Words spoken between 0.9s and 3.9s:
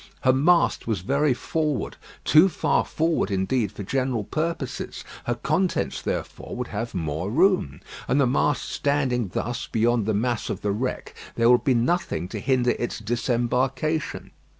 very forward too far forward indeed for